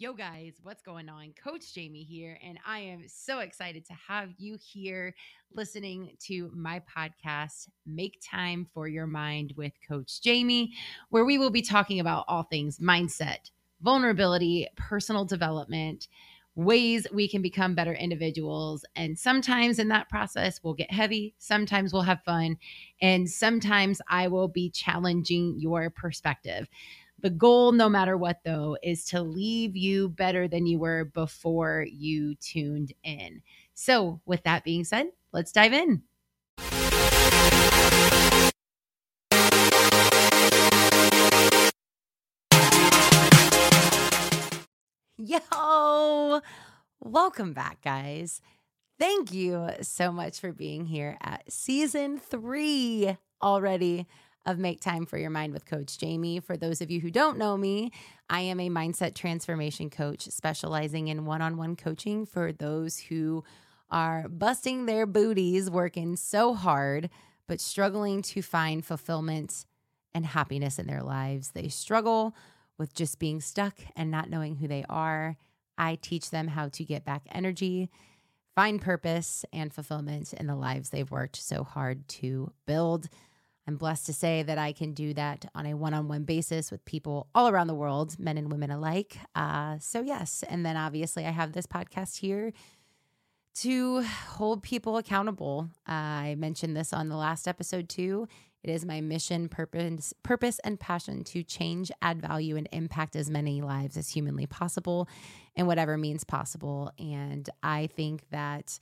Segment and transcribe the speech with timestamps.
[0.00, 1.34] Yo, guys, what's going on?
[1.44, 5.14] Coach Jamie here, and I am so excited to have you here
[5.52, 10.72] listening to my podcast, Make Time for Your Mind with Coach Jamie,
[11.10, 13.50] where we will be talking about all things mindset,
[13.82, 16.08] vulnerability, personal development,
[16.54, 18.86] ways we can become better individuals.
[18.96, 22.56] And sometimes in that process, we'll get heavy, sometimes we'll have fun,
[23.02, 26.68] and sometimes I will be challenging your perspective.
[27.22, 31.84] The goal, no matter what, though, is to leave you better than you were before
[31.86, 33.42] you tuned in.
[33.74, 36.02] So, with that being said, let's dive in.
[45.18, 46.40] Yo,
[47.00, 48.40] welcome back, guys.
[48.98, 54.06] Thank you so much for being here at season three already
[54.46, 56.40] of Make Time for Your Mind with Coach Jamie.
[56.40, 57.92] For those of you who don't know me,
[58.28, 63.44] I am a mindset transformation coach specializing in one on one coaching for those who
[63.90, 67.10] are busting their booties, working so hard,
[67.46, 69.66] but struggling to find fulfillment
[70.14, 71.50] and happiness in their lives.
[71.50, 72.34] They struggle
[72.78, 75.36] with just being stuck and not knowing who they are.
[75.76, 77.90] I teach them how to get back energy,
[78.54, 83.08] find purpose and fulfillment in the lives they've worked so hard to build.
[83.70, 86.72] I'm blessed to say that I can do that on a one on one basis
[86.72, 89.16] with people all around the world, men and women alike.
[89.36, 90.42] Uh, so, yes.
[90.48, 92.52] And then obviously, I have this podcast here
[93.54, 95.68] to hold people accountable.
[95.88, 98.26] Uh, I mentioned this on the last episode too.
[98.64, 103.30] It is my mission, purpose, purpose, and passion to change, add value, and impact as
[103.30, 105.08] many lives as humanly possible
[105.54, 106.90] in whatever means possible.
[106.98, 108.80] And I think that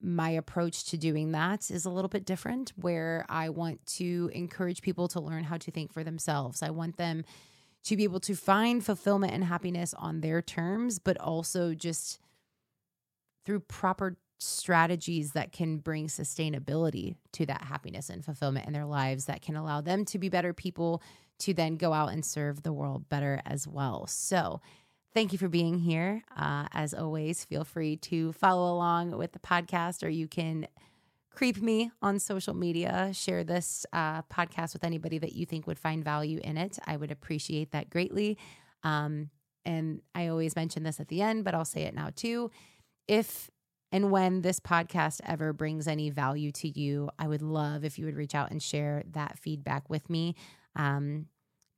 [0.00, 4.82] my approach to doing that is a little bit different, where I want to encourage
[4.82, 6.62] people to learn how to think for themselves.
[6.62, 7.24] I want them
[7.84, 12.18] to be able to find fulfillment and happiness on their terms, but also just
[13.44, 19.26] through proper strategies that can bring sustainability to that happiness and fulfillment in their lives
[19.26, 21.02] that can allow them to be better people
[21.38, 24.06] to then go out and serve the world better as well.
[24.06, 24.60] So,
[25.12, 26.22] Thank you for being here.
[26.36, 30.68] Uh, as always, feel free to follow along with the podcast, or you can
[31.30, 33.10] creep me on social media.
[33.12, 36.78] Share this uh, podcast with anybody that you think would find value in it.
[36.86, 38.38] I would appreciate that greatly.
[38.84, 39.30] Um,
[39.64, 42.50] and I always mention this at the end, but I'll say it now too.
[43.08, 43.50] If
[43.92, 48.06] and when this podcast ever brings any value to you, I would love if you
[48.06, 50.36] would reach out and share that feedback with me.
[50.76, 51.26] Um,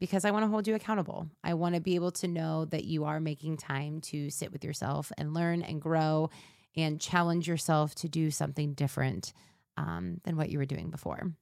[0.00, 1.28] because I want to hold you accountable.
[1.44, 4.64] I want to be able to know that you are making time to sit with
[4.64, 6.30] yourself and learn and grow
[6.76, 9.34] and challenge yourself to do something different
[9.76, 11.32] um, than what you were doing before.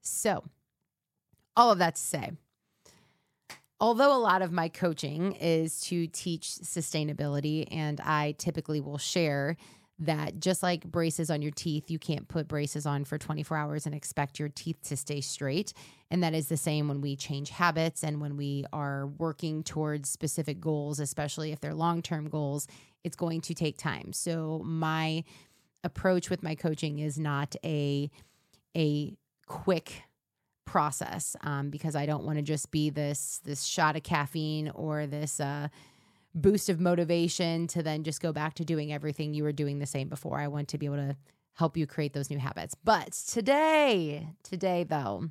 [0.00, 0.44] So,
[1.56, 2.30] all of that to say,
[3.80, 9.56] although a lot of my coaching is to teach sustainability, and I typically will share
[10.00, 13.86] that just like braces on your teeth, you can't put braces on for 24 hours
[13.86, 15.72] and expect your teeth to stay straight.
[16.10, 20.08] And that is the same when we change habits and when we are working towards
[20.08, 22.68] specific goals, especially if they're long term goals,
[23.02, 24.12] it's going to take time.
[24.12, 25.24] So, my
[25.84, 28.10] approach with my coaching is not a,
[28.76, 29.16] a
[29.46, 30.02] quick
[30.64, 35.06] process um, because I don't want to just be this this shot of caffeine or
[35.06, 35.68] this uh,
[36.40, 39.86] boost of motivation to then just go back to doing everything you were doing the
[39.86, 40.38] same before.
[40.38, 41.16] I want to be able to
[41.54, 42.74] help you create those new habits.
[42.84, 45.30] But today, today though,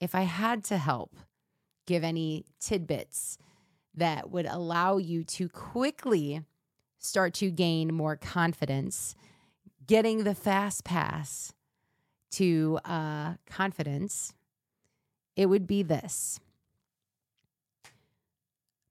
[0.00, 1.14] if I had to help
[1.86, 3.38] give any tidbits
[3.94, 6.42] that would allow you to quickly
[6.98, 9.14] start to gain more confidence,
[9.86, 11.52] getting the fast pass
[12.32, 14.34] to uh, confidence,
[15.36, 16.40] it would be this.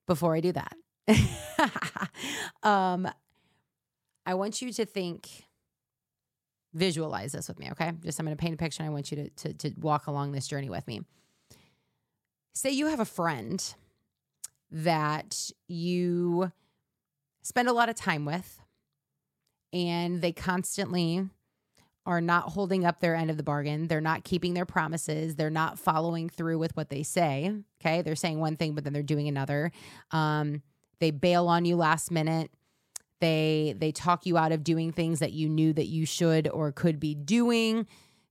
[0.05, 0.75] Before I do that,
[2.63, 3.07] um,
[4.25, 5.29] I want you to think,
[6.73, 7.91] visualize this with me, okay?
[8.03, 8.83] Just I'm going to paint a picture.
[8.83, 11.01] and I want you to, to, to walk along this journey with me.
[12.55, 13.73] Say you have a friend
[14.71, 16.51] that you
[17.41, 18.59] spend a lot of time with,
[19.71, 21.27] and they constantly
[22.05, 23.87] are not holding up their end of the bargain.
[23.87, 25.35] They're not keeping their promises.
[25.35, 27.53] They're not following through with what they say.
[27.81, 28.01] Okay.
[28.01, 29.71] They're saying one thing, but then they're doing another.
[30.11, 30.61] Um,
[31.03, 32.49] they bail on you last minute.
[33.19, 36.71] They they talk you out of doing things that you knew that you should or
[36.71, 37.87] could be doing.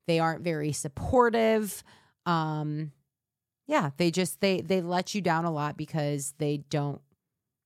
[0.06, 1.84] They aren't very supportive.
[2.24, 2.92] Um
[3.66, 7.02] yeah, they just they they let you down a lot because they don't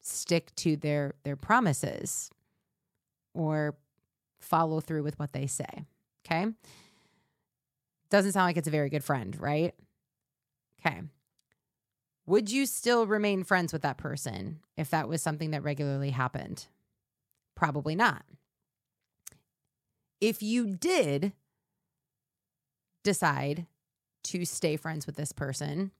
[0.03, 2.29] stick to their their promises
[3.32, 3.76] or
[4.41, 5.85] follow through with what they say.
[6.26, 6.47] Okay?
[8.11, 9.73] Doesn't sound like it's a very good friend, right?
[10.85, 11.03] Okay.
[12.26, 16.67] Would you still remain friends with that person if that was something that regularly happened?
[17.55, 18.25] Probably not.
[20.20, 21.32] If you did
[23.05, 23.67] decide
[24.25, 25.93] to stay friends with this person,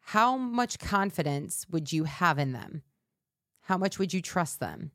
[0.00, 2.82] how much confidence would you have in them?
[3.62, 4.92] How much would you trust them?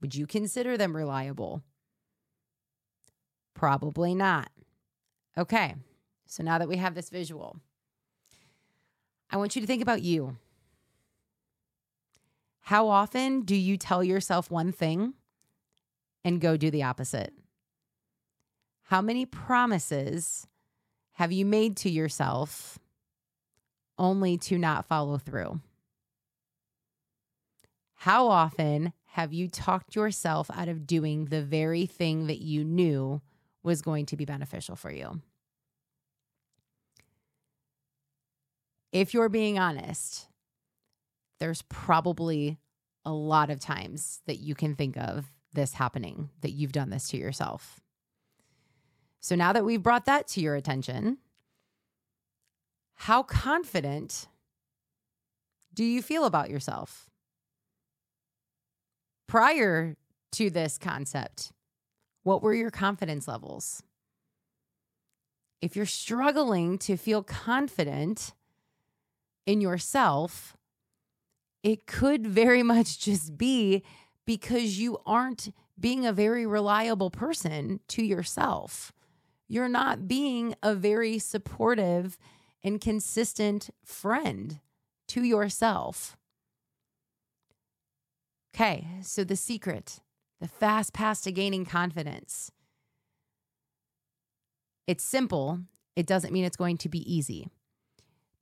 [0.00, 1.62] Would you consider them reliable?
[3.54, 4.50] Probably not.
[5.38, 5.74] Okay,
[6.26, 7.60] so now that we have this visual,
[9.30, 10.36] I want you to think about you.
[12.60, 15.14] How often do you tell yourself one thing
[16.24, 17.32] and go do the opposite?
[18.84, 20.46] How many promises
[21.12, 22.78] have you made to yourself
[23.98, 25.60] only to not follow through?
[27.94, 33.20] How often have you talked yourself out of doing the very thing that you knew
[33.62, 35.20] was going to be beneficial for you?
[38.94, 40.28] If you're being honest,
[41.40, 42.60] there's probably
[43.04, 47.08] a lot of times that you can think of this happening, that you've done this
[47.08, 47.80] to yourself.
[49.18, 51.18] So now that we've brought that to your attention,
[52.94, 54.28] how confident
[55.74, 57.10] do you feel about yourself?
[59.26, 59.96] Prior
[60.32, 61.50] to this concept,
[62.22, 63.82] what were your confidence levels?
[65.60, 68.34] If you're struggling to feel confident
[69.46, 70.56] in yourself,
[71.62, 73.82] it could very much just be
[74.26, 78.92] because you aren't being a very reliable person to yourself
[79.48, 82.18] you're not being a very supportive
[82.62, 84.60] and consistent friend
[85.08, 86.16] to yourself.
[88.54, 90.00] Okay, so the secret,
[90.40, 92.50] the fast path to gaining confidence.
[94.86, 95.60] It's simple,
[95.96, 97.48] it doesn't mean it's going to be easy.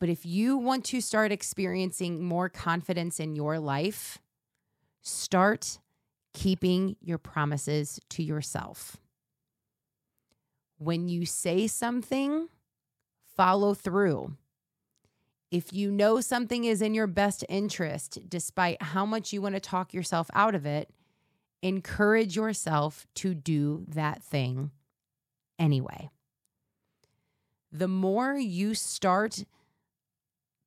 [0.02, 4.18] But if you want to start experiencing more confidence in your life,
[5.00, 5.78] start
[6.34, 8.96] keeping your promises to yourself
[10.78, 12.48] when you say something,
[13.36, 14.36] follow through.
[15.52, 19.60] If you know something is in your best interest, despite how much you want to
[19.60, 20.90] talk yourself out of it,
[21.62, 24.72] encourage yourself to do that thing
[25.60, 26.10] anyway.
[27.70, 29.44] The more you start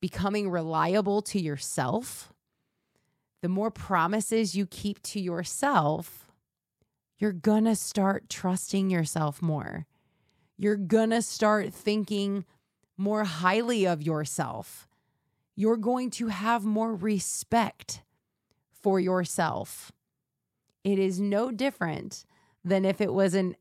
[0.05, 2.33] becoming reliable to yourself,
[3.41, 6.31] the more promises you keep to yourself,
[7.17, 7.31] you're
[7.65, 9.87] to start trusting yourself more
[10.57, 10.75] you're
[11.09, 12.45] to start thinking
[12.97, 14.87] more highly of yourself.
[15.55, 18.01] You're going to have more respect
[18.71, 19.91] for yourself.
[20.83, 22.25] It is no different
[22.63, 23.55] than if it was an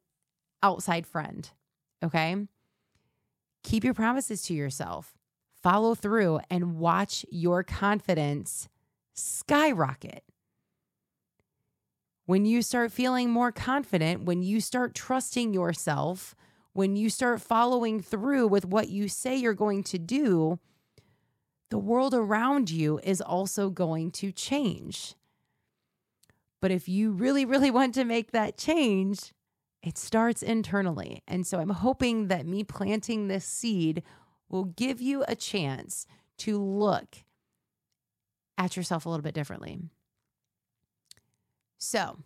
[0.63, 1.51] outside friend.
[2.03, 2.37] Okay.
[3.63, 5.15] Keep your promises to yourself,
[5.65, 8.69] follow through, and watch your confidence
[9.15, 10.23] skyrocket.
[12.27, 16.35] When you start feeling more confident, when you start trusting yourself,
[16.75, 20.59] when you start following through with what you say you're going to do,
[21.71, 25.15] the world around you is also going to change.
[26.61, 29.33] But if you really, really want to make that change,
[29.83, 31.23] it starts internally.
[31.27, 34.03] And so I'm hoping that me planting this seed
[34.49, 36.07] will give you a chance
[36.39, 37.19] to look
[38.57, 39.79] at yourself a little bit differently.
[41.79, 42.19] So,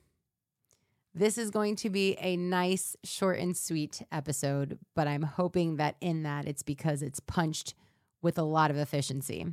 [1.15, 5.97] this is going to be a nice, short, and sweet episode, but I'm hoping that
[6.01, 7.75] in that it's because it's punched
[8.23, 9.47] with a lot of efficiency.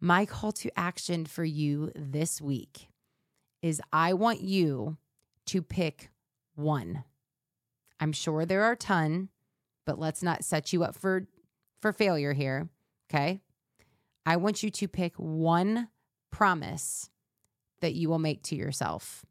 [0.00, 2.88] My call to action for you this week
[3.60, 4.98] is I want you
[5.46, 6.10] to pick
[6.54, 7.04] one.
[7.98, 9.28] I'm sure there are a ton,
[9.84, 11.26] but let's not set you up for
[11.82, 12.68] for failure here,
[13.10, 13.40] okay?
[14.24, 15.88] I want you to pick one
[16.30, 17.10] promise
[17.80, 19.26] that you will make to yourself.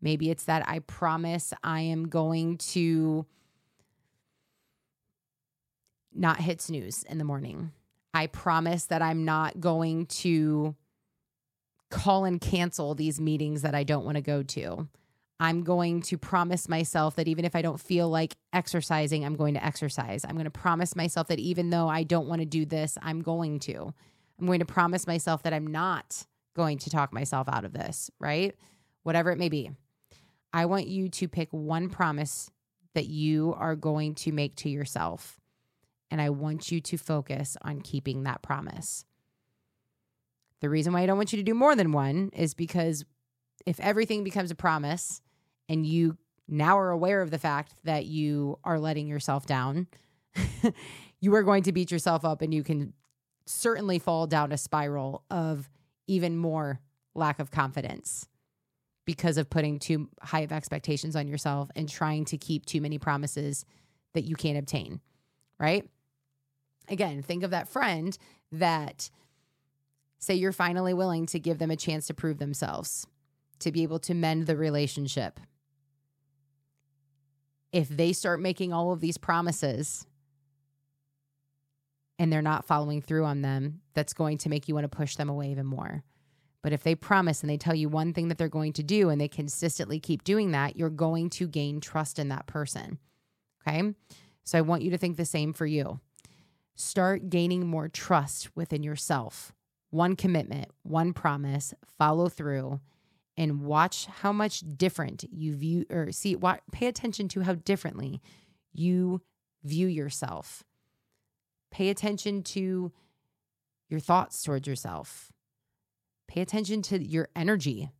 [0.00, 3.26] Maybe it's that I promise I am going to
[6.14, 7.72] not hit snooze in the morning.
[8.12, 10.76] I promise that I'm not going to
[11.90, 14.88] call and cancel these meetings that I don't want to go to.
[15.42, 19.54] I'm going to promise myself that even if I don't feel like exercising, I'm going
[19.54, 20.24] to exercise.
[20.24, 23.22] I'm going to promise myself that even though I don't want to do this, I'm
[23.22, 23.92] going to.
[24.38, 28.08] I'm going to promise myself that I'm not going to talk myself out of this,
[28.20, 28.54] right?
[29.02, 29.72] Whatever it may be.
[30.52, 32.48] I want you to pick one promise
[32.94, 35.40] that you are going to make to yourself.
[36.08, 39.06] And I want you to focus on keeping that promise.
[40.60, 43.04] The reason why I don't want you to do more than one is because
[43.66, 45.20] if everything becomes a promise
[45.72, 49.86] and you now are aware of the fact that you are letting yourself down,
[51.20, 52.92] you are going to beat yourself up and you can
[53.46, 55.70] certainly fall down a spiral of
[56.06, 56.80] even more
[57.14, 58.28] lack of confidence
[59.04, 62.98] because of putting too high of expectations on yourself and trying to keep too many
[62.98, 63.64] promises
[64.14, 65.00] that you can't obtain,
[65.58, 65.88] right?
[66.88, 68.16] Again, think of that friend
[68.52, 69.10] that
[70.18, 73.06] say you're finally willing to give them a chance to prove themselves,
[73.58, 75.40] to be able to mend the relationship.
[77.72, 80.06] If they start making all of these promises
[82.18, 85.16] and they're not following through on them, that's going to make you want to push
[85.16, 86.04] them away even more.
[86.62, 89.08] But if they promise and they tell you one thing that they're going to do
[89.08, 92.98] and they consistently keep doing that, you're going to gain trust in that person.
[93.66, 93.94] Okay.
[94.44, 96.00] So I want you to think the same for you.
[96.74, 99.52] Start gaining more trust within yourself.
[99.90, 102.80] One commitment, one promise, follow through,
[103.36, 106.36] and watch how much different you view or see.
[106.36, 108.20] What, pay attention to how differently
[108.72, 109.22] you
[109.64, 110.64] view yourself.
[111.70, 112.92] Pay attention to
[113.88, 115.32] your thoughts towards yourself
[116.32, 117.90] Pay attention to your energy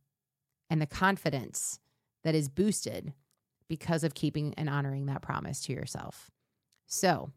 [0.67, 1.79] and the confidence
[2.23, 3.13] that is boosted
[3.67, 6.31] because of keeping and honoring that promise to yourself.
[6.87, 7.31] So,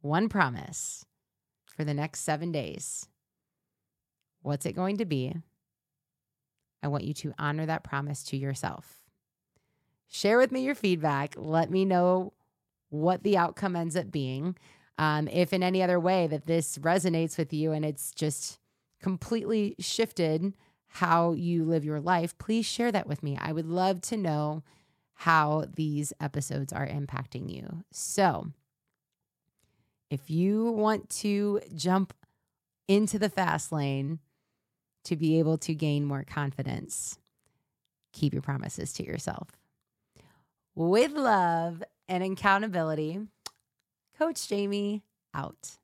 [0.00, 1.06] one promise
[1.76, 3.06] for the next seven days.
[4.40, 5.36] What's it going to be?
[6.82, 9.02] I want you to honor that promise to yourself.
[10.08, 11.34] Share with me your feedback.
[11.36, 12.32] Let me know
[12.90, 14.56] what the outcome ends up being.
[14.98, 18.58] Um, if in any other way that this resonates with you and it's just
[19.00, 20.52] completely shifted
[20.86, 23.38] how you live your life, please share that with me.
[23.40, 24.62] I would love to know
[25.14, 27.84] how these episodes are impacting you.
[27.90, 28.48] So,
[30.10, 32.12] if you want to jump
[32.86, 34.18] into the fast lane
[35.04, 37.18] to be able to gain more confidence,
[38.12, 39.48] keep your promises to yourself.
[40.74, 43.20] With love and accountability,
[44.18, 45.02] Coach Jamie
[45.34, 45.76] out.